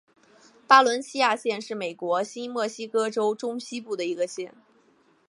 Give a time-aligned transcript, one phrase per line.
[0.67, 4.51] 巴伦西亚县是美国新墨西哥州中西部的一个县。